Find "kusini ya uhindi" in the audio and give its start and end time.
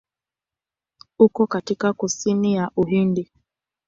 1.93-3.31